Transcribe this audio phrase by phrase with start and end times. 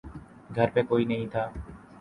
[0.55, 1.43] گھر پے کوئی نہیں تھا۔